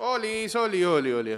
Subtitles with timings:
[0.00, 1.36] Oli, oli, oli, oli.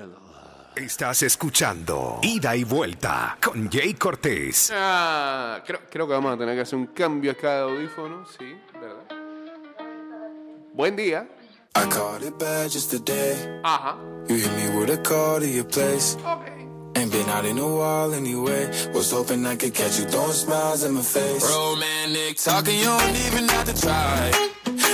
[0.76, 4.70] Estás escuchando Ida y Vuelta con Jay Cortés.
[4.74, 8.54] Ah, creo, creo que vamos a tener que hacer un cambio acá de audífono, sí,
[8.74, 9.04] ¿verdad?
[10.74, 11.26] Buen día.
[11.74, 13.34] I caught it bad just today.
[13.64, 13.96] Ajá.
[14.28, 16.16] You hit me with a call to your place.
[16.24, 16.46] Ok.
[16.96, 18.68] Ain't been out in a while anyway.
[18.92, 21.48] Was hoping I could catch you throwing smiles in my face.
[21.48, 24.49] Romantic talking, you don't even have to try.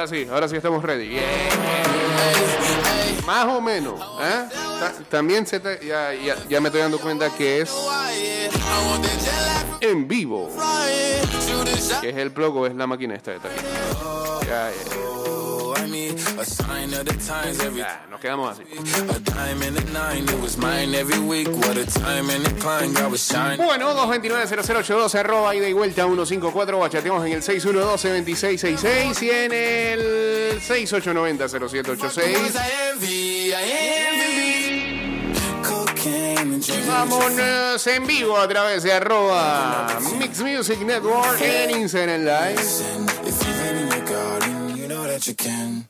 [0.00, 1.20] Ahora sí, ahora sí estamos ready.
[3.26, 4.00] Más o menos.
[4.22, 4.44] ¿eh?
[4.80, 7.70] Ta- También se te- ya, ya- me estoy dando cuenta que es
[9.82, 10.48] en vivo.
[12.00, 13.48] Que es el plug o es la máquina esta de aquí.
[18.10, 18.62] Nos quedamos así.
[19.08, 21.48] A dime and a nine, it was mine every week.
[21.48, 23.58] What a time and a climb, God was shining.
[23.58, 32.20] Bueno, 229-0082, arroba ida y vuelta 154, bachateamos en el 612-2666 y en el 6890-0786.
[32.20, 32.58] I
[32.92, 33.54] envy, I
[34.12, 35.32] envy.
[35.62, 36.88] Cocaine and drinking.
[36.88, 42.60] Vámonos en vivo a través de arroba Mix Music Network en Instagram Live.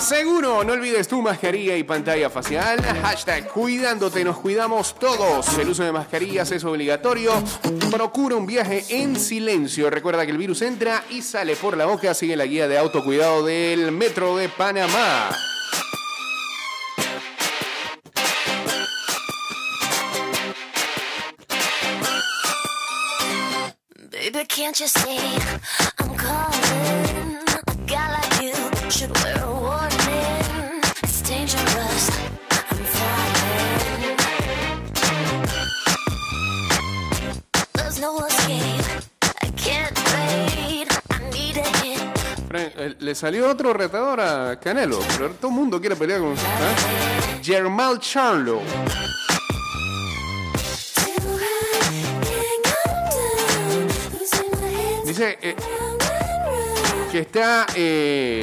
[0.00, 2.82] seguro, no olvides tu mascarilla y pantalla facial.
[2.82, 5.56] Hashtag cuidándote, nos cuidamos todos.
[5.58, 7.32] El uso de mascarillas es obligatorio.
[7.90, 9.88] Procura un viaje en silencio.
[9.90, 12.14] Recuerda que el virus entra y sale por la boca.
[12.14, 15.30] Sigue la guía de autocuidado del Metro de Panamá.
[24.10, 25.95] Baby, can't you see
[42.98, 46.32] Le salió otro retador a Canelo, pero todo el mundo quiere pelear con.
[46.32, 46.36] ¿eh?
[47.42, 48.62] Germán Charlo.
[55.04, 55.56] Dice eh,
[57.12, 58.42] que está eh,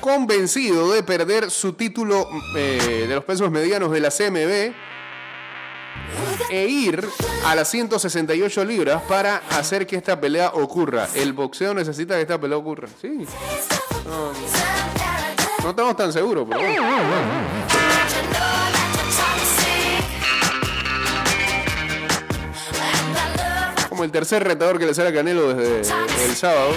[0.00, 4.89] convencido de perder su título eh, de los pesos medianos de la CMB
[6.50, 7.06] e ir
[7.46, 11.08] a las 168 libras para hacer que esta pelea ocurra.
[11.14, 12.88] El boxeo necesita que esta pelea ocurra.
[13.00, 13.26] Sí,
[15.62, 16.82] no estamos tan seguros, pero bueno.
[23.88, 26.72] Como el tercer retador que le sale a Canelo desde el sábado.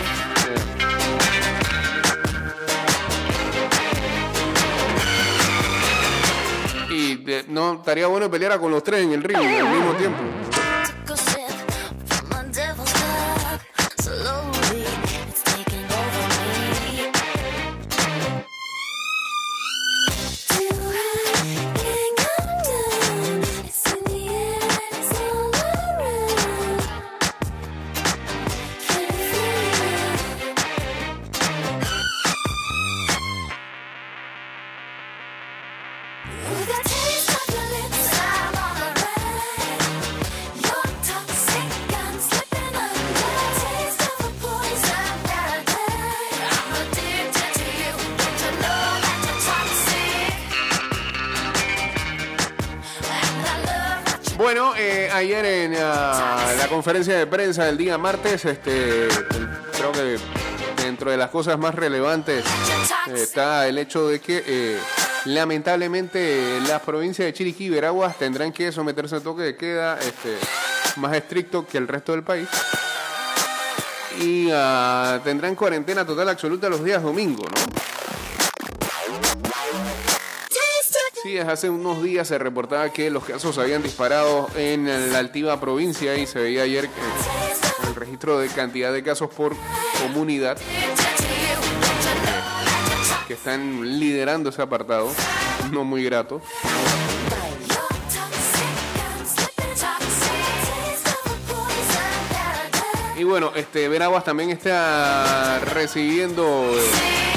[7.48, 10.20] No estaría bueno pelear con los tres en el ring al mismo tiempo.
[54.56, 59.08] Bueno, eh, ayer en ah, la conferencia de prensa del día martes, este,
[59.76, 60.20] creo que
[60.80, 62.46] dentro de las cosas más relevantes
[63.08, 64.78] eh, está el hecho de que eh,
[65.26, 70.38] lamentablemente las provincias de Chiriquí y Veraguas tendrán que someterse a toque de queda este,
[70.98, 72.48] más estricto que el resto del país.
[74.20, 77.93] Y ah, tendrán cuarentena total absoluta los días domingos, ¿no?
[81.24, 86.18] Sí, hace unos días se reportaba que los casos habían disparado en la altiva provincia
[86.18, 86.90] y se veía ayer
[87.88, 89.56] el registro de cantidad de casos por
[90.02, 90.58] comunidad
[93.26, 95.10] que están liderando ese apartado,
[95.72, 96.42] no muy grato.
[103.18, 107.33] Y bueno, este Veraguas también está recibiendo eh,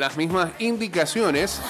[0.00, 1.60] las mismas indicaciones.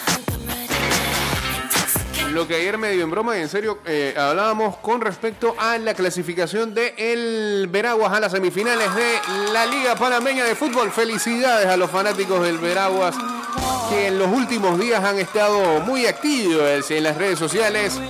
[2.30, 5.94] Lo que ayer medio en broma y en serio eh, hablábamos con respecto a la
[5.94, 9.18] clasificación de el Veraguas a las semifinales de
[9.52, 10.92] la Liga Panameña de Fútbol.
[10.92, 13.16] Felicidades a los fanáticos del Veraguas
[13.90, 18.00] que en los últimos días han estado muy activos en las redes sociales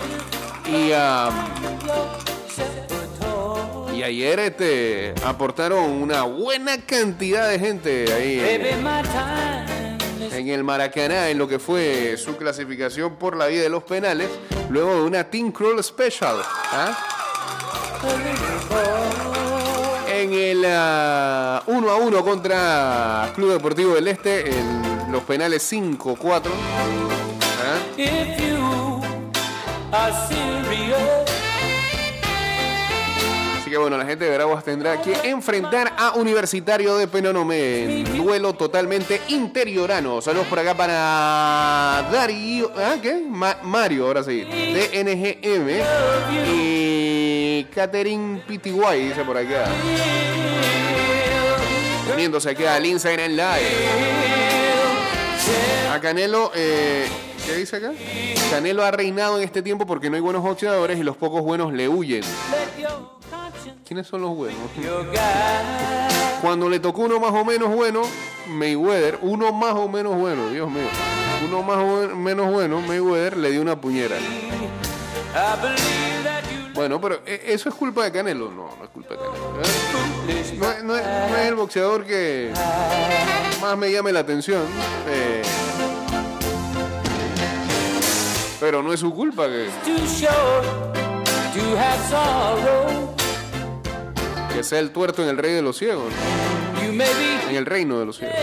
[0.67, 1.31] y ah,
[3.95, 8.39] y ayer este, aportaron una buena cantidad de gente ahí
[10.41, 14.29] en, el Maracaná en lo que fue su clasificación por la vía de los penales,
[14.69, 16.37] luego de una Team Crawl Special.
[16.73, 16.97] ¿ah?
[20.13, 26.51] En el ah, 1 a 1 contra Club Deportivo del Este, en los penales 5-4.
[29.93, 30.70] ¿ah?
[33.71, 38.53] Que bueno, la gente de Veraguas tendrá que enfrentar a Universitario de Penonomé en duelo
[38.55, 40.21] totalmente interiorano.
[40.21, 43.23] Saludos por acá para Darío, ¿ah, qué?
[43.29, 45.69] Ma- Mario, ahora sí, de NGM
[46.53, 49.67] y Catherine Pitiguay, dice por acá.
[52.13, 53.69] Uniéndose aquí al Instagram Live.
[55.93, 57.07] A Canelo, eh,
[57.47, 57.93] ¿qué dice acá?
[58.51, 61.73] Canelo ha reinado en este tiempo porque no hay buenos boxeadores y los pocos buenos
[61.73, 62.23] le huyen.
[63.87, 64.59] ¿Quiénes son los buenos?
[66.41, 68.03] Cuando le tocó uno más o menos bueno,
[68.49, 70.87] Mayweather, uno más o menos bueno, Dios mío,
[71.47, 74.17] uno más o menos bueno, Mayweather le dio una puñera.
[76.75, 78.51] Bueno, pero ¿e- ¿eso es culpa de Canelo?
[78.51, 79.61] No, no es culpa de Canelo.
[79.63, 80.57] ¿eh?
[80.59, 82.53] No, es- no es, no es el boxeador que
[83.61, 84.63] más me llame la atención.
[85.09, 85.43] eh,
[88.59, 89.69] pero no es su culpa que,
[94.55, 96.81] que sea el tuerto en el rey de los ciegos, ¿no?
[97.51, 98.37] En el reino de los ciegos.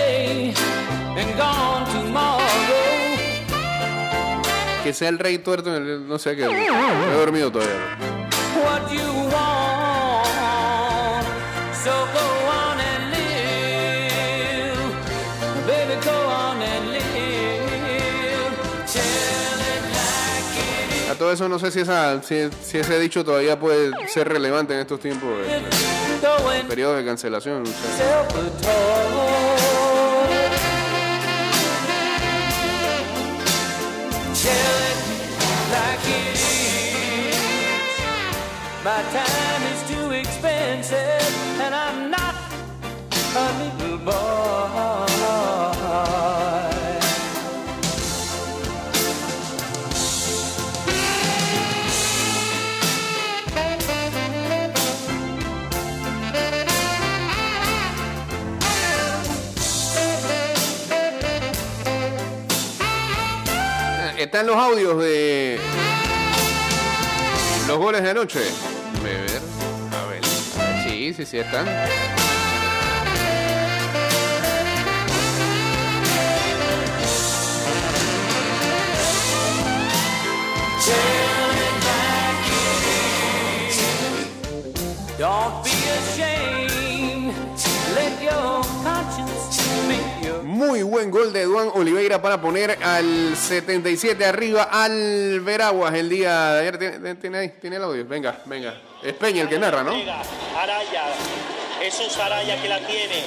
[4.83, 6.07] Que sea el rey tuerto en el...
[6.07, 6.43] No sé qué.
[6.45, 7.97] He dormido todavía.
[21.17, 24.99] Todo eso no sé si, esa, si, ese dicho todavía puede ser relevante en estos
[24.99, 25.97] tiempos de, is.
[26.21, 27.63] Going periodo de cancelación.
[64.37, 65.59] Están los audios de
[67.67, 68.39] los goles de anoche.
[68.99, 69.41] A ver.
[69.91, 70.23] a ver.
[70.83, 71.65] Sí, sí, sí están.
[85.17, 86.76] Don't be ashamed.
[90.57, 96.53] Muy buen gol de Duan Oliveira para poner al 77 arriba al Veraguas el día
[96.53, 97.15] de ayer.
[97.21, 97.49] ¿Tiene, ahí?
[97.61, 98.03] ¿Tiene el audio?
[98.07, 98.75] Venga, venga.
[99.03, 99.91] Es Peña el que narra, ¿no?
[99.91, 101.13] Araya,
[101.79, 103.21] Jesús Araya que la tiene.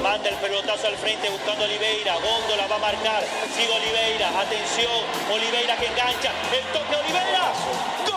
[0.00, 2.14] Manda el pelotazo al frente buscando a Oliveira.
[2.14, 3.24] Góndola va a marcar.
[3.56, 4.40] Sigue Oliveira.
[4.40, 5.02] Atención.
[5.32, 6.30] Oliveira que engancha.
[6.52, 8.07] El toque Oliveira.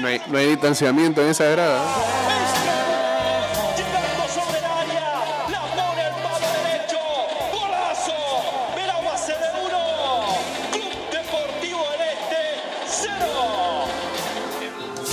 [0.00, 1.84] No hay, no hay distanciamiento en esa grada.
[2.28, 2.70] Este.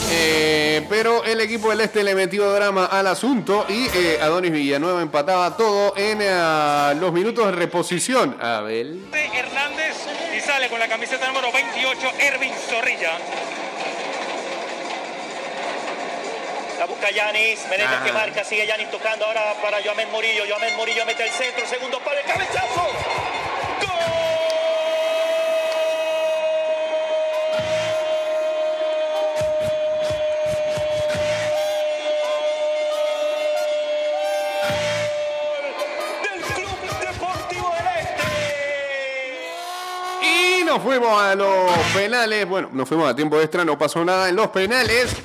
[0.09, 5.01] Eh, pero el equipo del Este le metió drama al asunto y eh, Adonis Villanueva
[5.01, 8.37] empataba todo en eh, los minutos de reposición.
[8.41, 9.05] Abel.
[9.11, 9.95] Hernández
[10.35, 13.11] y sale con la camiseta número 28, Ervin Zorrilla.
[13.11, 13.17] La
[16.87, 18.03] busca Yanis, Ajá.
[18.03, 20.43] que marca, sigue Yanis tocando ahora para Joamel Murillo.
[20.47, 22.87] Joamel Murillo mete el centro, segundo palo, el cabezazo.
[23.81, 23.87] ¡Gol!
[36.23, 38.25] Del Club Deportivo del Este.
[40.59, 42.47] Y nos fuimos a los penales.
[42.47, 45.15] Bueno, nos fuimos a tiempo extra, no pasó nada en los penales.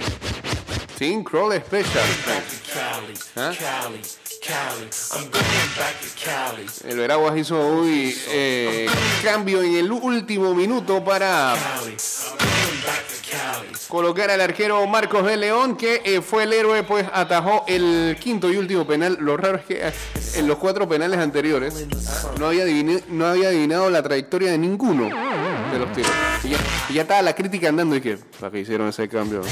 [1.02, 2.04] Sin Crawl Special.
[3.34, 3.50] ¿Ah?
[6.88, 8.86] El Veraguas hizo hoy eh,
[9.24, 11.56] cambio en el último minuto para
[13.88, 18.48] colocar al arquero Marcos de León, que eh, fue el héroe, pues atajó el quinto
[18.52, 19.16] y último penal.
[19.20, 19.92] Lo raro es que eh,
[20.36, 21.84] en los cuatro penales anteriores
[22.38, 25.06] no había, adivini- no había adivinado la trayectoria de ninguno
[25.72, 26.12] de los tiros.
[26.44, 26.58] Y ya,
[26.90, 29.42] y ya estaba la crítica andando y que, ¿para qué hicieron ese cambio?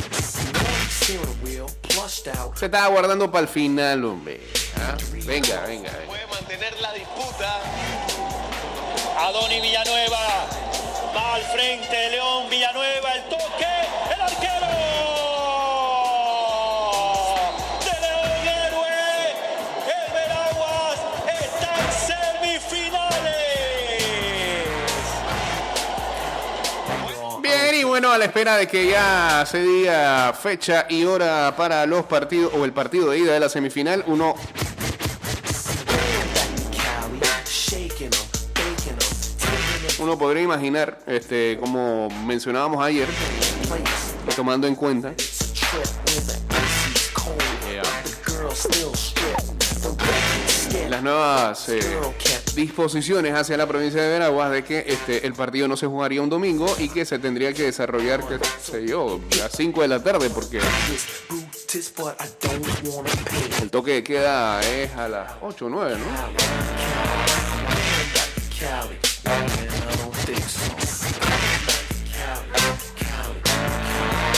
[2.54, 4.40] Se estaba guardando para el final, hombre.
[4.76, 4.96] ¿Ah?
[5.24, 5.90] Venga, venga.
[6.06, 7.60] Puede mantener la disputa.
[9.18, 10.46] Adoni Villanueva
[11.16, 13.69] va al frente, León Villanueva, el toque,
[28.00, 32.50] bueno, a la espera de que ya se diga fecha y hora para los partidos
[32.54, 34.36] o el partido de ida de la semifinal, uno.
[39.98, 43.06] Uno podría imaginar, este, como mencionábamos ayer,
[44.34, 45.12] tomando en cuenta
[50.88, 51.80] las nuevas eh,
[52.54, 56.30] disposiciones hacia la provincia de Veraguas de que este, el partido no se jugaría un
[56.30, 60.02] domingo y que se tendría que desarrollar, qué sé yo, a las 5 de la
[60.02, 60.60] tarde, porque
[63.62, 66.04] el toque de queda es a las 8 o 9, ¿no?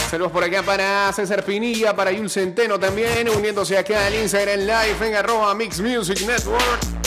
[0.09, 5.07] Saludos por acá para César Pinilla, para Yul Centeno también, uniéndose acá al Instagram Live
[5.07, 7.02] en arroba Mix Music Network.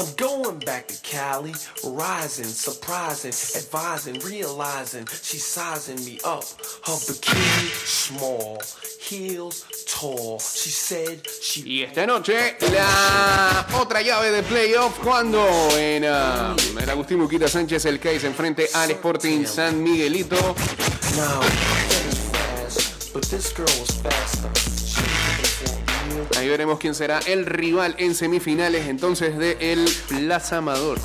[0.00, 1.52] I'm going back to Cali,
[1.84, 6.44] rising, surprising, advising, realizing she's sizing me up.
[6.86, 8.62] Her bikini small,
[8.98, 10.38] heels tall.
[10.38, 16.88] She said she Y esta noche la otra llave de playoff cuando en ah, el
[16.88, 20.56] Agustín Muquita Sánchez el Case enfrente al Sporting San Miguelito.
[21.14, 21.42] now
[22.32, 24.59] fast, but this girl was faster.
[26.38, 30.98] Ahí veremos quién será el rival en semifinales entonces de el Plaza Amador.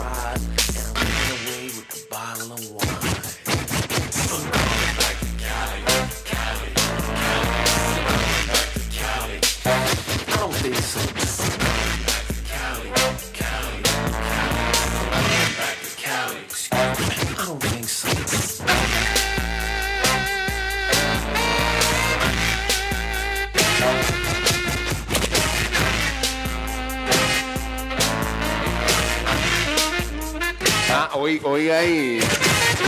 [31.46, 32.20] Hoy, hay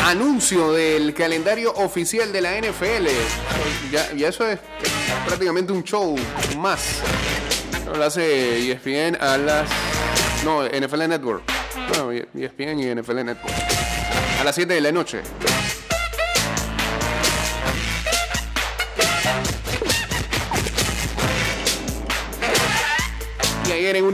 [0.05, 3.07] anuncio del calendario oficial de la NFL.
[3.91, 4.59] Ya, ya eso es
[5.25, 6.15] prácticamente un show
[6.57, 7.01] más.
[7.85, 9.69] Lo hace ESPN a las...
[10.43, 11.43] No, NFL Network.
[11.95, 13.53] No, ESPN y NFL Network.
[14.39, 15.21] A las 7 de la noche.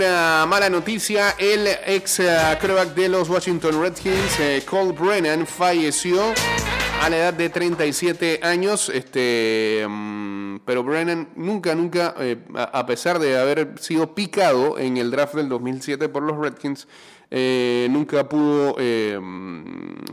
[0.04, 2.28] Mala noticia, el ex eh,
[2.60, 6.34] quarterback de los Washington Redskins, eh, Cole Brennan, falleció
[7.02, 8.90] a la edad de 37 años.
[8.90, 15.12] Este, mm, pero Brennan nunca, nunca, eh, a pesar de haber sido picado en el
[15.12, 16.88] draft del 2007 por los Redskins,
[17.36, 19.20] eh, nunca pudo eh,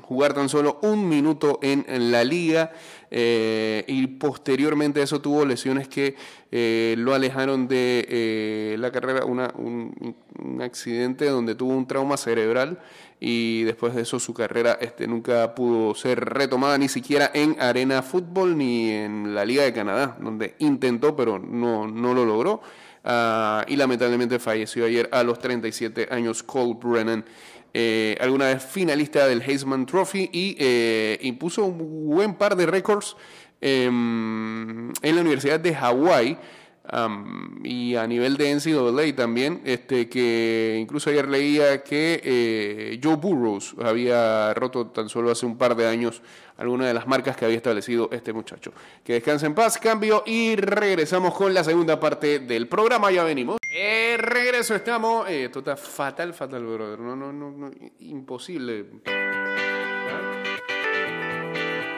[0.00, 2.72] jugar tan solo un minuto en, en la liga
[3.10, 6.16] eh, y posteriormente a eso tuvo lesiones que
[6.50, 12.16] eh, lo alejaron de eh, la carrera, una- un, un accidente donde tuvo un trauma
[12.16, 12.78] cerebral
[13.20, 18.00] y después de eso su carrera este, nunca pudo ser retomada ni siquiera en Arena
[18.00, 22.62] Fútbol ni en la Liga de Canadá, donde intentó pero no, no lo logró.
[23.02, 27.24] Ah, y lamentablemente falleció ayer a los 37 años Cole Brennan,
[27.72, 33.16] eh, alguna vez finalista del Heisman Trophy y eh, impuso un buen par de récords
[33.60, 36.36] em, en la Universidad de Hawái.
[36.84, 43.16] Am, y a nivel de NCAA también, este, que incluso ayer leía que eh, Joe
[43.16, 46.22] Burrows había roto tan solo hace un par de años
[46.56, 48.72] alguna de las marcas que había establecido este muchacho.
[49.02, 53.10] Que descanse en paz, cambio y regresamos con la segunda parte del programa.
[53.10, 53.58] Ya venimos.
[53.72, 55.28] Eh, regreso, estamos.
[55.28, 56.98] Eh, esto está fatal, fatal, brother.
[56.98, 57.70] No, no, no, no,
[58.00, 58.86] imposible.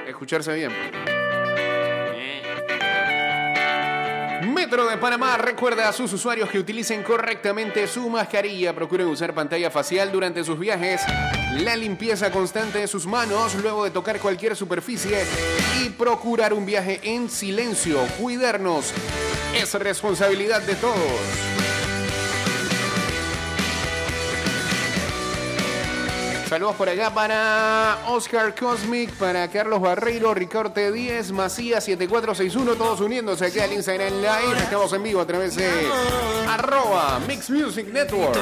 [0.07, 1.22] Escucharse bien.
[4.43, 9.71] Metro de Panamá recuerda a sus usuarios que utilicen correctamente su mascarilla, procuren usar pantalla
[9.71, 11.01] facial durante sus viajes,
[11.61, 15.25] la limpieza constante de sus manos luego de tocar cualquier superficie
[15.81, 17.99] y procurar un viaje en silencio.
[18.19, 18.93] Cuidarnos
[19.55, 21.62] es responsabilidad de todos.
[26.53, 33.47] Saludos por acá para Oscar Cosmic, para Carlos Barreiro, Ricardo T10, Macías 7461, todos uniéndose
[33.47, 34.59] aquí al Instagram Live.
[34.59, 35.71] Estamos en vivo a través de
[36.47, 38.37] arroba Mix Music Network.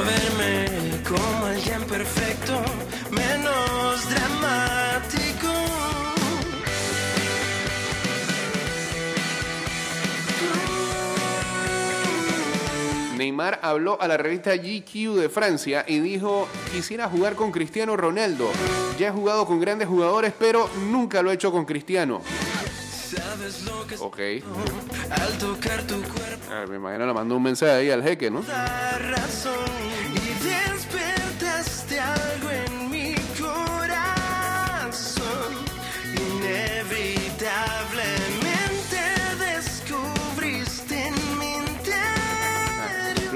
[13.21, 18.51] Neymar habló a la revista GQ de Francia y dijo, quisiera jugar con Cristiano Ronaldo.
[18.99, 22.23] Ya he jugado con grandes jugadores, pero nunca lo he hecho con Cristiano.
[23.99, 24.19] Ok.
[26.71, 28.43] me imagino le mandó un mensaje ahí al jeque, ¿no?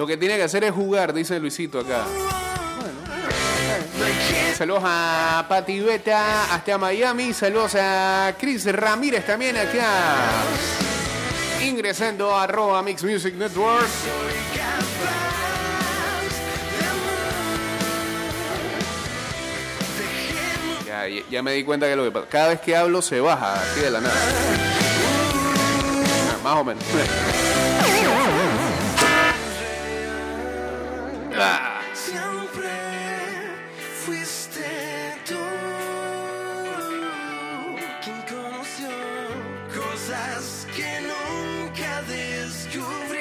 [0.05, 2.05] Lo que tiene que hacer es jugar, dice Luisito acá.
[4.55, 7.33] Saludos a Pati Beta hasta Miami.
[7.33, 10.43] Saludos a Chris Ramírez también acá.
[11.63, 13.87] Ingresando a arroba Mix Music Network.
[20.87, 22.27] Ya, ya- me di cuenta que lo que pasa.
[22.31, 24.15] Cada vez que hablo se baja así de la nada.
[26.43, 26.85] Más o menos.
[40.77, 43.19] Que nunca descubrí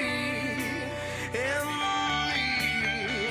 [1.33, 3.27] en mí.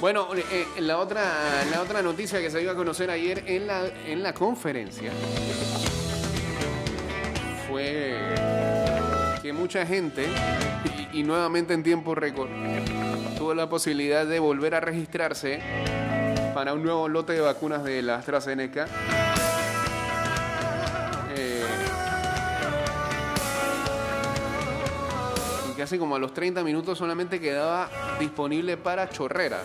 [0.00, 3.66] Bueno, eh, eh, la, otra, la otra noticia que se iba a conocer ayer en
[3.66, 5.12] la, en la conferencia
[9.50, 10.28] que mucha gente,
[11.12, 12.48] y, nuevamente en tiempo récord,
[13.36, 15.60] tuvo la posibilidad de volver a registrarse
[16.54, 18.86] para un nuevo lote de vacunas de la AstraZeneca.
[21.34, 21.64] Eh,
[25.72, 29.62] y casi como a los 30 minutos solamente quedaba disponible para Chorrera.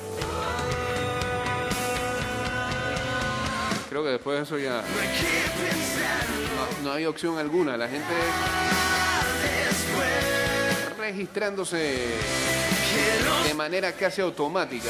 [3.87, 4.81] Creo que después de eso ya
[6.55, 7.77] no, no hay opción alguna.
[7.77, 8.13] La gente
[11.05, 11.77] registrándose
[13.45, 14.89] de manera casi automática.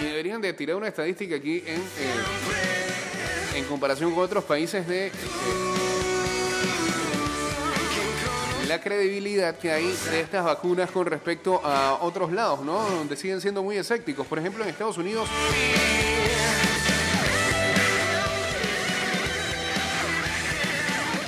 [0.00, 1.84] Y deberían de tirar una estadística aquí en, eh,
[3.54, 5.69] en comparación con otros países de eh,
[8.70, 12.80] la credibilidad que hay de estas vacunas con respecto a otros lados, ¿no?
[12.88, 14.28] Donde siguen siendo muy escépticos.
[14.28, 15.28] Por ejemplo, en Estados Unidos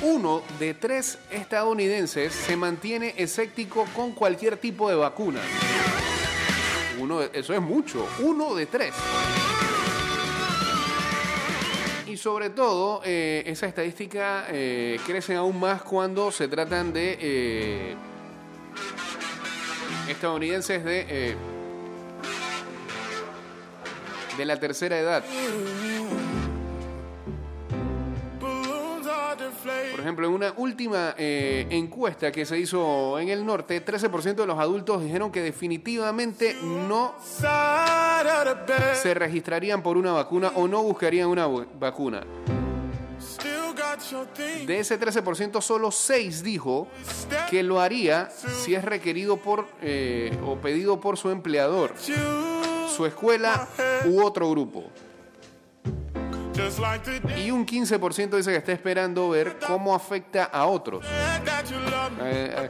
[0.01, 5.39] uno de tres estadounidenses se mantiene escéptico con cualquier tipo de vacuna.
[6.99, 8.07] Uno, de- eso es mucho.
[8.19, 8.93] Uno de tres.
[12.13, 17.95] Y sobre todo, eh, esa estadística eh, crece aún más cuando se tratan de eh,
[20.07, 21.35] estadounidenses de,
[24.37, 25.23] de la tercera edad.
[29.89, 34.59] Por ejemplo, en una última encuesta que se hizo en el norte, 13% de los
[34.59, 37.15] adultos dijeron que definitivamente no
[39.01, 42.23] se registrarían por una vacuna o no buscarían una vacuna.
[44.65, 46.87] De ese 13%, solo 6 dijo
[47.49, 51.93] que lo haría si es requerido por eh, o pedido por su empleador,
[52.95, 53.67] su escuela
[54.05, 54.85] u otro grupo.
[57.37, 61.05] Y un 15% dice que está esperando ver cómo afecta a otros.
[62.21, 62.69] Eh, eh,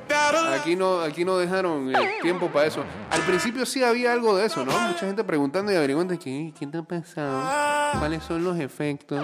[0.59, 2.83] aquí, no, aquí no dejaron eh, tiempo para eso.
[3.11, 4.71] Al principio sí había algo de eso, ¿no?
[4.71, 7.99] Mucha gente preguntando y averiguando ¿qué, ¿qué te ha pasado?
[7.99, 9.19] ¿Cuáles son los efectos?
[9.19, 9.23] Ajá.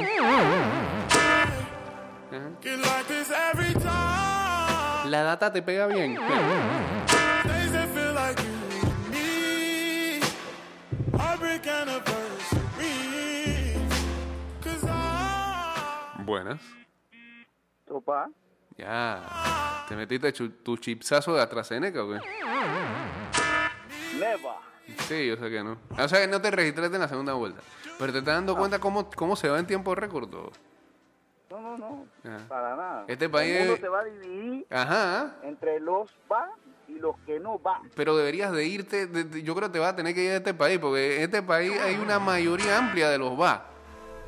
[5.10, 6.18] La data te pega bien.
[16.30, 16.62] Buenas.
[17.90, 18.30] Opa,
[18.78, 19.20] Ya.
[19.90, 22.20] ¿Te metiste tu chipsazo de AstraZeneca o qué?
[24.20, 24.62] Neva.
[25.08, 25.76] Sí, yo sé que no.
[25.98, 27.62] O sea que no te registraste en la segunda vuelta.
[27.98, 30.52] Pero te estás dando cuenta cómo, cómo se va en tiempo récord todo.
[31.50, 32.48] No, no, no, Ajá.
[32.48, 33.06] para nada.
[33.08, 35.36] Este país El mundo es- se va a dividir Ajá.
[35.42, 36.52] entre los va
[36.88, 37.82] y los que no va.
[37.96, 40.30] Pero deberías de irte, de- de- yo creo que te vas a tener que ir
[40.30, 43.66] de este país, porque en este país hay una mayoría amplia de los va.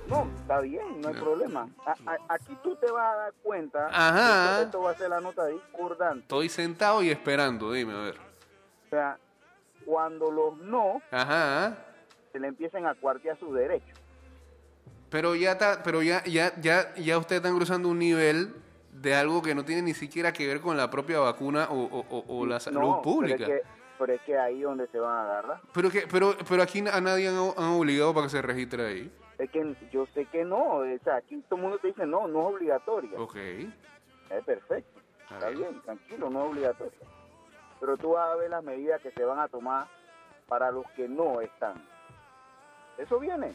[0.07, 1.69] No, está bien, no hay problema.
[1.85, 3.87] A- a- aquí tú te vas a dar cuenta.
[3.87, 4.51] Ajá.
[4.53, 6.21] Esto, esto va a ser la nota discordante.
[6.23, 8.17] Estoy sentado y esperando, dime, a ver.
[8.87, 9.17] O sea,
[9.85, 11.77] cuando los no Ajá.
[12.33, 13.97] se le empiecen a cuartear sus derechos.
[15.09, 18.53] Pero ya está, pero ya, ya, ya, ya ustedes están cruzando un nivel
[18.91, 22.05] de algo que no tiene ni siquiera que ver con la propia vacuna o, o-
[22.09, 23.37] o- o la salud no, pública.
[23.45, 25.61] Pero es, que, pero es que ahí es donde se van a agarrar.
[25.75, 29.11] Pero que, pero, pero aquí a nadie han, han obligado para que se registre ahí.
[29.37, 30.77] Es que yo sé que no.
[30.77, 33.21] O sea, aquí todo el mundo te dice no, no es obligatorio.
[33.23, 33.35] Ok.
[33.35, 34.99] Es perfecto.
[35.21, 35.59] Está Está bien.
[35.69, 36.91] bien, tranquilo, no es obligatorio.
[37.79, 39.85] Pero tú vas a ver las medidas que se van a tomar
[40.47, 41.75] para los que no están.
[42.97, 43.53] Eso viene.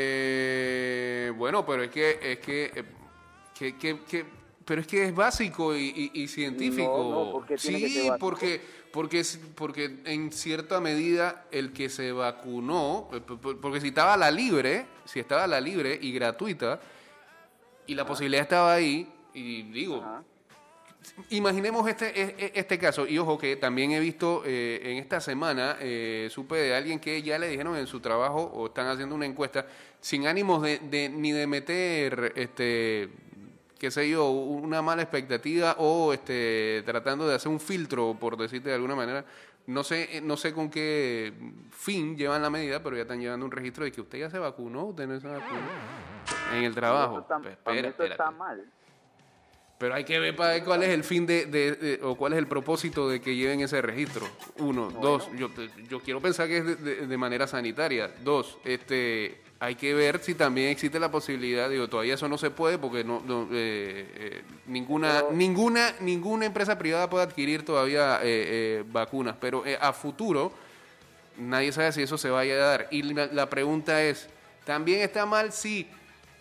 [0.00, 2.84] Eh, bueno, pero es que, es que, eh,
[3.54, 4.24] que, que- que-
[4.68, 6.98] pero es que es básico y, y- y científico.
[6.98, 8.60] No, no, ¿por qué tiene que sí, ser porque,
[8.92, 13.20] porque, porque en cierta medida el que se vacunó, eh,
[13.60, 16.80] porque si estaba a la libre, si estaba a la libre y gratuita,
[17.86, 20.22] y la posibilidad estaba ahí, y digo, Ajá.
[21.30, 25.20] Imaginemos este, e- e- este caso, y ojo que también he visto eh, en esta
[25.20, 29.14] semana, eh, supe de alguien que ya le dijeron en su trabajo o están haciendo
[29.14, 29.66] una encuesta
[30.02, 33.08] sin ánimos de, de- ni de meter, este,
[33.78, 38.68] qué sé yo, una mala expectativa o este, tratando de hacer un filtro, por decirte
[38.70, 39.24] de alguna manera.
[39.66, 41.32] No sé, eh, no sé con qué
[41.70, 44.38] fin llevan la medida, pero ya están llevando un registro de que usted ya se
[44.38, 45.60] vacunó, usted no se vacunó
[46.54, 47.12] en el trabajo.
[47.12, 48.64] Eso está, Pues, para mí espera, eso está mal.
[49.78, 52.32] Pero hay que ver para ver cuál es el fin de, de- de- o cuál
[52.32, 54.26] es el propósito de que lleven ese registro.
[54.58, 55.50] Uno, dos, yo,
[55.88, 58.10] yo quiero pensar que es de- de manera sanitaria.
[58.24, 62.50] Dos, este, hay que ver si también existe la posibilidad, digo, todavía eso no se
[62.50, 68.16] puede porque no, no, eh, eh, ninguna, Pero- ninguna, ninguna empresa privada puede adquirir todavía
[68.22, 70.52] eh, eh, vacunas, pero eh, a futuro
[71.38, 72.88] nadie sabe si eso se vaya a dar.
[72.90, 74.28] Y la, la pregunta es,
[74.64, 75.88] ¿también está mal si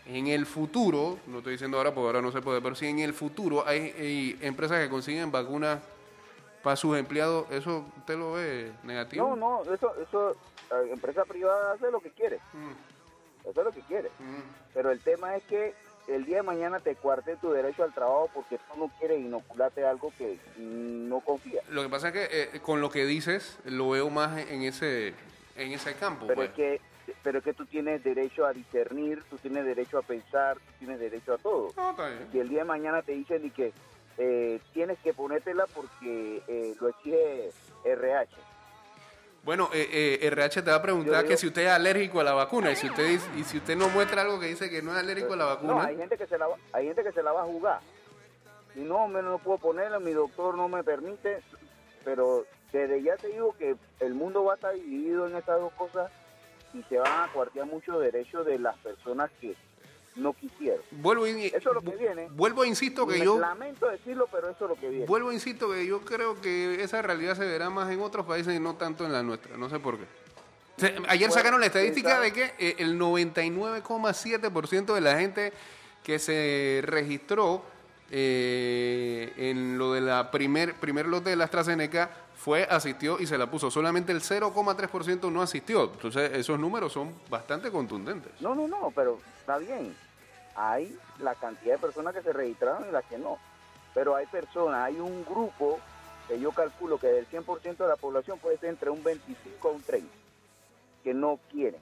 [0.06, 3.00] en el futuro, no estoy diciendo ahora porque ahora no se puede, pero si en
[3.00, 5.80] el futuro hay, hay empresas que consiguen vacunas
[6.64, 9.36] para sus empleados, ¿eso usted lo ve negativo?
[9.36, 10.36] No, no, eso, eso,
[10.70, 12.38] la empresa privada hace lo que quiere.
[12.54, 12.87] Mm.
[13.50, 14.10] Hace lo que quiere.
[14.74, 15.74] Pero el tema es que
[16.08, 19.86] el día de mañana te cuarte tu derecho al trabajo porque tú no quieres inocularte
[19.86, 21.68] algo que mm, no confías.
[21.70, 25.14] Lo que pasa es que eh, con lo que dices, lo veo más en ese,
[25.56, 26.28] en ese campo.
[26.28, 26.50] Pero pues.
[26.50, 26.82] es que
[27.24, 31.00] pero es que tú tienes derecho a discernir, tú tienes derecho a pensar, tú tienes
[31.00, 31.72] derecho a todo.
[31.76, 31.96] No.
[32.32, 33.74] Si el día de mañana te dicen y que
[34.18, 37.52] eh, tienes que ponértela porque eh, lo exige
[37.86, 38.36] RH.
[39.48, 42.24] Bueno, eh, eh, RH te va a preguntar digo- que si usted es alérgico a
[42.26, 44.82] la vacuna y si usted dice- y si usted no muestra algo que dice que
[44.82, 45.74] no es alérgico a la vacuna.
[45.76, 47.80] No, hay gente que se la va, hay gente que se la va a jugar.
[48.76, 51.42] Y no, me no puedo ponerla, mi doctor no me permite,
[52.04, 55.72] pero desde ya te digo que el mundo va a estar dividido en estas dos
[55.76, 56.12] cosas
[56.74, 59.56] y se van a cuartear muchos derechos de las personas que
[60.18, 60.82] no quisieron.
[60.92, 62.28] Vuelvo y, Eso es lo que viene.
[62.32, 65.06] Vuelvo e insisto que Me yo lamento decirlo, pero eso es lo que viene.
[65.06, 68.56] vuelvo e insisto que yo creo que esa realidad se verá más en otros países
[68.56, 69.58] y no tanto en la nuestra.
[69.58, 70.06] No sé por qué.
[70.78, 75.54] Se- Ayer Bueno, sacaron la estadística de que eh, el 99,7% de la gente
[76.04, 77.64] que se registró
[78.12, 83.38] eh, en lo de la primer, primer lote de la AstraZeneca fue, asistió y se
[83.38, 83.70] la puso.
[83.72, 85.86] Solamente el 0,3% no asistió.
[85.92, 88.32] Entonces, esos números son bastante contundentes.
[88.40, 89.94] No, no, no, pero está bien.
[90.58, 93.38] Hay la cantidad de personas que se registraron y las que no.
[93.94, 95.80] Pero hay personas, hay un grupo
[96.28, 99.72] que yo calculo que del 100% de la población puede ser entre un 25 a
[99.72, 100.14] un 30
[101.04, 101.80] que no quieren.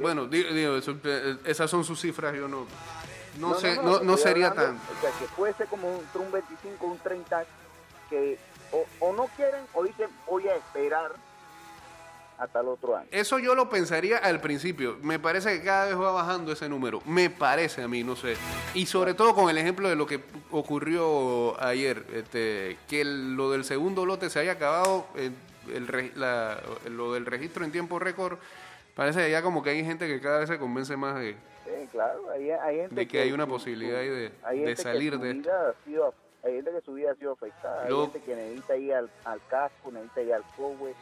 [0.00, 2.66] Bueno, di- digo, eso, eh, esas son sus cifras, yo no,
[3.38, 4.96] no, sé, no, no sería hablando, tan...
[4.96, 7.44] O sea, que puede ser como entre un 25 un 30
[8.08, 8.38] que
[8.72, 11.12] o, o no quieren o dicen voy a esperar
[12.40, 13.06] hasta el otro año.
[13.12, 14.96] Eso yo lo pensaría al principio.
[15.02, 17.00] Me parece que cada vez va bajando ese número.
[17.06, 18.34] Me parece a mí, no sé.
[18.74, 23.50] Y sobre todo con el ejemplo de lo que ocurrió ayer, este, que el- lo
[23.50, 25.30] del segundo lote se haya acabado, eh,
[25.74, 28.38] el, re- la- lo del registro en tiempo récord.
[28.94, 31.86] Parece que ya como que hay gente que cada vez se convence más de, Sí,
[31.92, 34.76] claro, hay, hay gente de que hay una su- posibilidad ahí de, hay de gente
[34.76, 35.50] que salir su de esto.
[35.52, 38.76] ha sido- hay gente que su vida ha sido afectada, hay Lo- gente que necesita
[38.76, 40.94] ir al, al casco, necesita ir al cowe,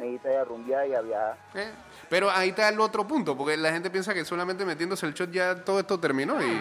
[0.00, 1.36] necesita ir a rumbear y a viajar.
[1.54, 1.70] Eh,
[2.08, 5.30] Pero ahí está el otro punto, porque la gente piensa que solamente metiéndose el shot
[5.30, 6.60] ya todo esto terminó y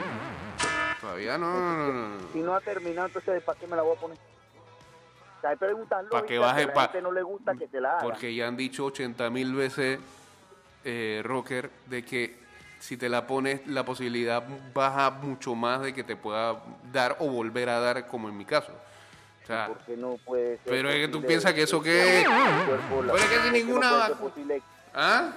[0.99, 2.17] todavía no, no, no, no.
[2.33, 4.17] Si no ha terminado, entonces ¿para qué me la voy a poner?
[4.17, 7.67] O sea, hay preguntas Pa' que baje, a la pa- gente no le gusta que
[7.67, 8.03] te la hagan.
[8.03, 9.99] Porque ya han dicho 80 mil veces,
[10.83, 12.39] eh, Rocker, de que
[12.79, 17.27] si te la pones, la posibilidad baja mucho más de que te pueda dar o
[17.27, 18.71] volver a dar, como en mi caso.
[19.43, 23.25] O sea, no puede ser Pero es que tú piensas que eso que Pero es
[23.25, 24.61] que ninguna no posible-
[24.93, 25.31] ¿Ah?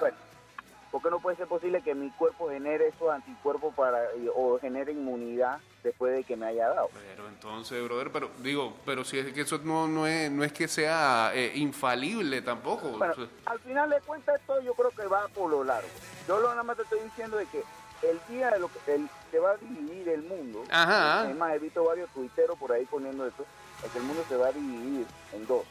[1.09, 3.99] No puede ser posible que mi cuerpo genere esos anticuerpos para
[4.33, 6.89] o genere inmunidad después de que me haya dado.
[6.93, 10.53] Pero entonces, brother, pero digo, pero si es que eso no, no, es, no es
[10.53, 12.89] que sea eh, infalible tampoco.
[12.91, 15.89] Bueno, O sea, al final de cuentas esto yo creo que va por lo largo.
[16.29, 17.61] Yo lo nada más te estoy diciendo de que
[18.09, 20.63] el día de lo que el- se va a dividir el mundo.
[20.71, 21.21] Ajá.
[21.23, 23.45] Además he visto varios tuiteros por ahí poniendo esto,
[23.83, 25.65] de que el mundo se va a dividir en dos,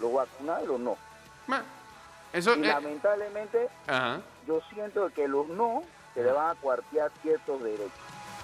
[0.00, 0.96] los vacunados y los no.
[2.32, 4.20] eso y eh, lamentablemente ajá.
[4.46, 5.82] yo siento que los no
[6.14, 7.90] se le van a cuartear ciertos derechos.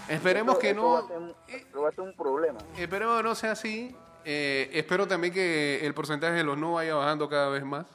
[0.09, 0.93] Esperemos Eso- que eso no.
[0.93, 2.59] Va a ser un, eso va a ser un problema.
[2.77, 3.95] Espero que no sea así.
[4.25, 7.87] Eh, espero también que el porcentaje de los no vaya bajando cada vez más.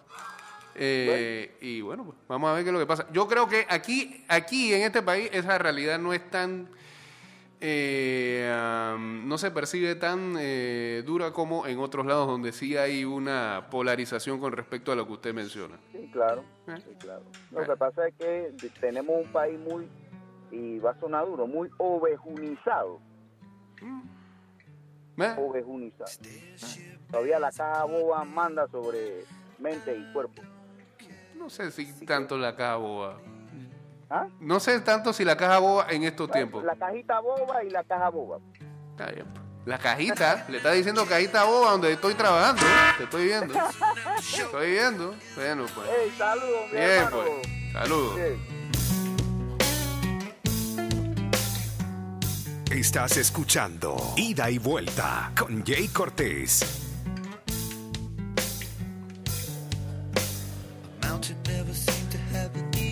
[0.75, 3.05] Eh, Y bueno, pues, vamos a ver qué es lo que pasa.
[3.11, 6.69] Yo creo que aquí, aquí en este país, esa realidad no es tan.
[7.63, 13.67] Eh, no se percibe tan eh, dura como en otros lados donde sí hay una
[13.69, 15.79] polarización con respecto a lo que usted menciona.
[15.91, 16.43] Sí, claro.
[16.67, 16.75] Eh.
[16.77, 17.21] sí, claro.
[17.51, 19.87] Lo que pasa es que tenemos un país muy,
[20.49, 22.99] y va a sonar duro, muy ovejunizado.
[25.17, 25.35] ¿Eh?
[25.37, 26.09] Ovejunizado.
[27.11, 29.23] Todavía la caja boba manda sobre
[29.59, 30.41] mente y cuerpo.
[31.37, 33.21] No sé si tanto la caja boba.
[34.13, 34.27] ¿Ah?
[34.41, 36.63] No sé tanto si la caja boba en estos tiempos.
[36.65, 38.39] La cajita boba y la caja boba.
[38.91, 39.25] Está bien.
[39.33, 39.41] pues.
[39.65, 42.61] La cajita, le está diciendo cajita boba donde estoy trabajando.
[42.97, 43.53] Te estoy viendo.
[43.53, 45.15] Te estoy viendo.
[45.35, 45.87] Bueno, pues.
[45.89, 47.17] ¡Ey, saludos, mi Bien, hermano!
[47.41, 47.71] pues.
[47.71, 48.19] Saludos.
[52.69, 56.90] Estás escuchando Ida y Vuelta con Jay Cortés.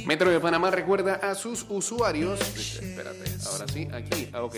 [0.10, 2.40] Metro de Panamá recuerda a sus usuarios.
[2.42, 4.28] Espérate, ahora sí, aquí.
[4.34, 4.56] Ah, ok.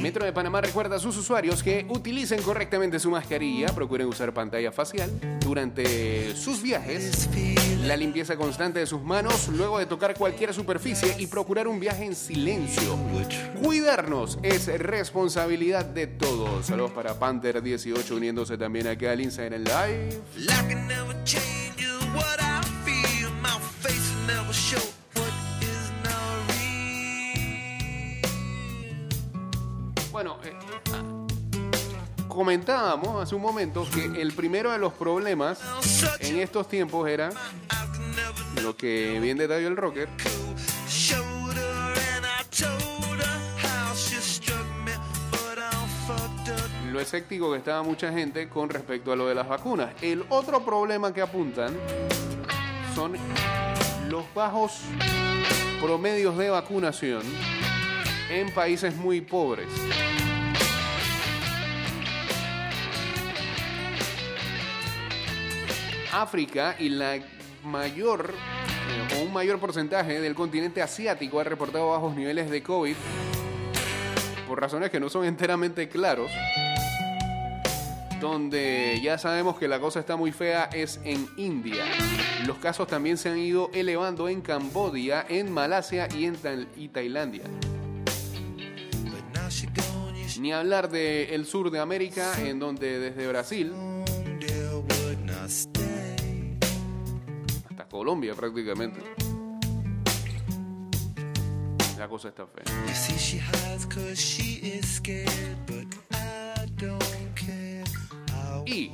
[0.00, 4.72] Metro de Panamá recuerda a sus usuarios que utilicen correctamente su mascarilla, procuren usar pantalla
[4.72, 7.28] facial durante sus viajes,
[7.84, 12.06] la limpieza constante de sus manos luego de tocar cualquier superficie y procurar un viaje
[12.06, 12.96] en silencio.
[13.62, 16.64] Cuidarnos es responsabilidad de todos.
[16.64, 20.22] Saludos para Panther18 uniéndose también acá al Instagram Live.
[30.10, 30.52] Bueno, eh,
[30.92, 35.60] ah, comentábamos hace un momento que el primero de los problemas
[36.20, 37.30] en estos tiempos era
[38.62, 40.08] lo que bien detalló el rocker,
[46.90, 49.92] lo escéptico que estaba mucha gente con respecto a lo de las vacunas.
[50.00, 51.76] El otro problema que apuntan
[52.94, 53.14] son
[54.08, 54.80] los bajos
[55.82, 57.22] promedios de vacunación
[58.30, 59.68] en países muy pobres.
[66.12, 67.18] África y la
[67.64, 72.96] mayor eh, o un mayor porcentaje del continente asiático ha reportado bajos niveles de COVID
[74.48, 76.30] por razones que no son enteramente claros.
[78.20, 81.84] Donde ya sabemos que la cosa está muy fea es en India.
[82.46, 86.88] Los casos también se han ido elevando en Cambodia, en Malasia y en Tal- y
[86.88, 87.44] Tailandia.
[90.40, 93.72] Ni hablar del sur de América, en donde desde Brasil
[97.70, 99.00] hasta Colombia prácticamente.
[101.98, 102.64] La cosa está fea.
[108.68, 108.90] Y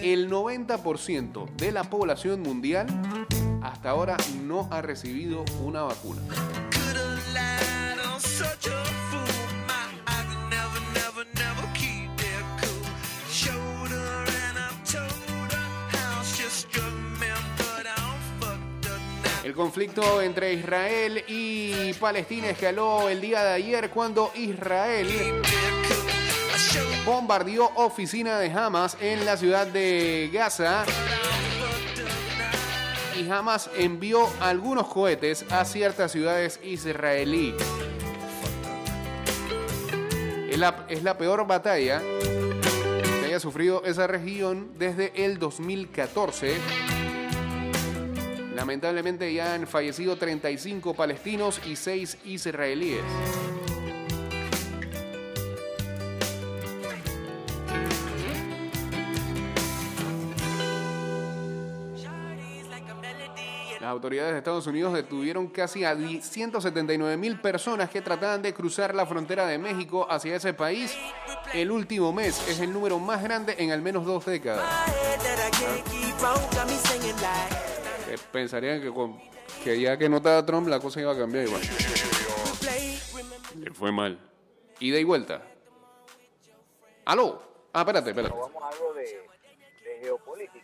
[0.00, 2.86] el 90% de la población mundial
[3.62, 6.22] hasta ahora no ha recibido una vacuna.
[19.44, 25.06] El conflicto entre Israel y Palestina escaló el día de ayer cuando Israel
[27.06, 30.84] bombardeó oficina de Hamas en la ciudad de Gaza
[33.16, 37.54] y Hamas envió algunos cohetes a ciertas ciudades israelíes.
[40.50, 46.56] Es la, es la peor batalla que haya sufrido esa región desde el 2014.
[48.56, 53.04] Lamentablemente ya han fallecido 35 palestinos y 6 israelíes.
[63.96, 69.06] Autoridades de Estados Unidos detuvieron casi a 179 mil personas que trataban de cruzar la
[69.06, 70.96] frontera de México hacia ese país
[71.54, 72.46] el último mes.
[72.48, 74.64] Es el número más grande en al menos dos décadas.
[78.08, 79.18] Eh, pensarían que, con-
[79.64, 81.62] que ya que no estaba Trump la cosa iba a cambiar igual.
[83.58, 84.18] Le fue mal.
[84.80, 85.42] Ida y vuelta.
[87.06, 87.42] ¿Aló?
[87.72, 88.34] Ah, espérate, espérate.
[88.34, 90.55] Vamos a algo de, de geopolítica.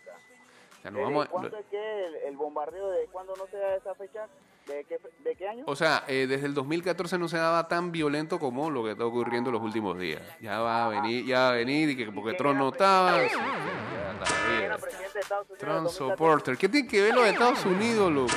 [0.84, 3.76] Ya nos ¿Desde vamos ¿Cuándo es que el, el bombardeo de cuándo no se da
[3.76, 4.26] esa fecha?
[4.66, 5.64] ¿De qué, de qué año?
[5.66, 9.04] O sea, eh, desde el 2014 no se daba tan violento como lo que está
[9.04, 10.22] ocurriendo en los últimos días.
[10.40, 13.20] Ya va a venir, ya va a venir y que porque Trump no estaba.
[13.20, 13.34] sí,
[15.58, 15.94] Trump 2014.
[15.94, 16.56] supporter.
[16.56, 18.32] ¿Qué tiene que ver los Estados Unidos, loco?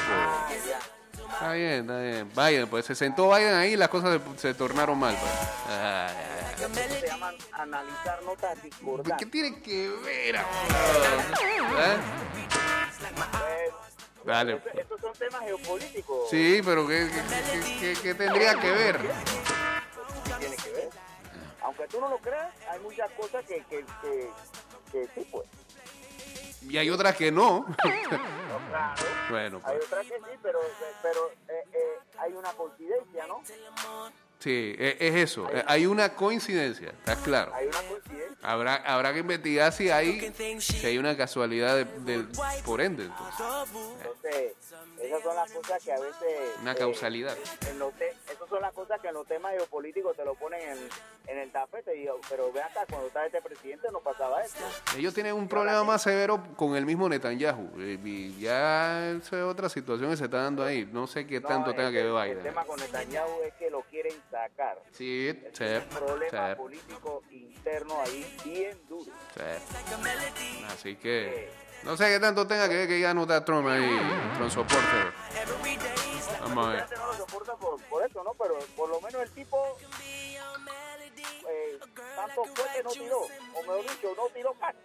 [1.36, 2.32] Está bien, está bien.
[2.36, 5.16] Biden, pues se sentó Biden ahí y las cosas se, se tornaron mal.
[5.20, 5.32] Pues.
[5.70, 6.08] Ah,
[6.60, 7.00] ya, ya.
[7.00, 9.32] Se llama analizar notas ¿Qué discordantes.
[9.32, 10.36] tiene que ver?
[10.36, 10.42] ¿Eh?
[14.24, 14.54] Pues, Dale.
[14.56, 16.30] eso- Estos son temas geopolíticos.
[16.30, 17.22] Sí, pero ¿qué, qué,
[17.52, 19.00] qué- qué- qué tendría que ver?
[20.40, 20.90] Tiene que ver.
[21.62, 24.30] Aunque tú no lo creas, hay muchas cosas que, que, que,
[24.92, 25.46] que sí, pues.
[26.70, 27.66] Y hay otras que no.
[27.78, 28.24] Claro.
[29.30, 29.86] bueno, Hay pues.
[29.88, 30.60] otras que sí, pero,
[31.02, 31.80] pero eh, eh,
[32.20, 33.42] hay una coincidencia, ¿no?
[34.40, 35.48] Sí, e- es eso.
[35.66, 37.52] Hay una coincidencia, está claro.
[37.56, 38.38] Hay una coincidencia.
[38.44, 42.28] Habrá, habrá que investigar si hay, si hay una casualidad de, de-
[42.64, 43.06] por ende.
[43.06, 43.46] entonces.
[44.04, 44.54] Entonces,
[45.08, 46.56] esas son las cosas que a veces...
[46.62, 47.38] Una eh, causalidad.
[47.70, 50.62] en los te- esas son las cosas que en los temas geopolíticos te lo ponen
[50.62, 50.90] en,
[51.28, 51.96] en el tapete.
[51.96, 54.64] Y pero ve acá, cuando estaba este presidente no pasaba esto.
[54.98, 57.72] Ellos tienen un problema más severo con el mismo Netanyahu.
[57.80, 60.88] eh, Y ya es otra situación que se está dando ahí.
[60.92, 63.70] No sé qué No, tanto tenga el- que ver El tema con Netanyahu es que
[63.70, 64.82] lo quieren sacar.
[64.92, 69.12] Sí, Es sí, un problema sí, político interno ahí bien duro.
[69.34, 69.42] sí.
[70.68, 71.50] Así que
[71.86, 73.88] no sé qué tanto tenga que ver que ya no está Trump ahí,
[74.36, 75.14] Trump supporter.
[76.42, 76.86] Vamos a ver.
[77.18, 78.34] Soporta por, por eso, ¿no?
[78.34, 79.78] Pero por lo menos el tipo
[81.48, 81.80] eh,
[82.16, 84.78] tanto fue que no tiró, o mejor dicho, no tiró casi.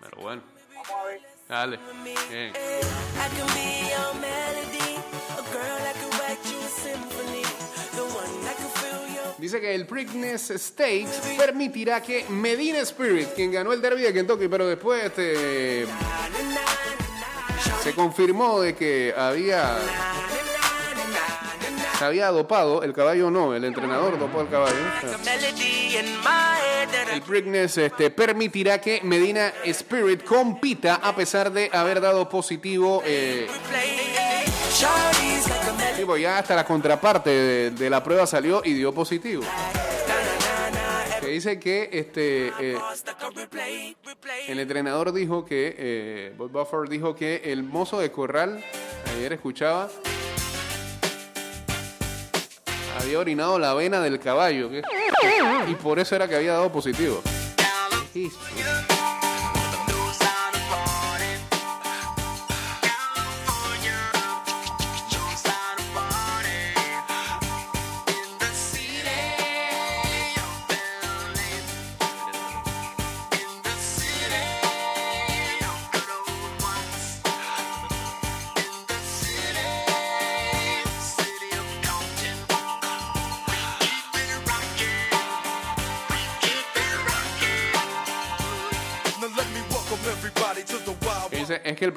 [0.00, 0.42] Pero bueno,
[0.74, 1.20] Vamos a ver.
[1.48, 1.78] dale.
[2.04, 2.52] Bien.
[2.54, 4.98] I can be your melody,
[5.36, 7.44] a girl that can write you a symphony,
[9.46, 14.48] Dice que el Preakness Stakes permitirá que Medina Spirit, quien ganó el derby de Kentucky,
[14.48, 15.86] pero después este,
[17.80, 19.78] se confirmó de que había
[21.96, 24.74] se había dopado el caballo no, el entrenador dopó el caballo.
[27.12, 33.00] El Preakness este, permitirá que Medina Spirit compita a pesar de haber dado positivo.
[33.06, 33.46] Eh,
[36.14, 39.42] Ya hasta la contraparte de, la prueba salió y dio positivo.
[41.20, 42.78] Que dice que este eh,
[44.46, 48.62] el entrenador dijo que eh, Bob Buffer dijo que el mozo de corral
[49.16, 49.88] ayer escuchaba
[53.00, 54.70] había orinado la vena del caballo
[55.66, 57.20] y por eso era que había dado positivo.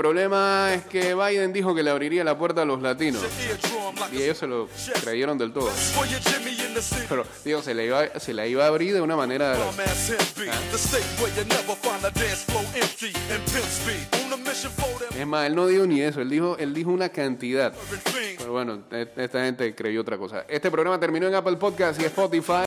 [0.10, 3.22] Problema es que Biden dijo que le abriría la puerta a los latinos.
[4.12, 4.68] Y ellos se lo
[5.04, 5.70] creyeron del todo.
[7.08, 9.56] Pero, digo, se la iba, se la iba a abrir de una manera...
[15.20, 17.72] Es más, él no dijo ni eso, él dijo, él dijo una cantidad.
[18.38, 20.44] Pero bueno, e- esta gente creyó otra cosa.
[20.48, 22.54] Este programa terminó en Apple Podcast y Spotify.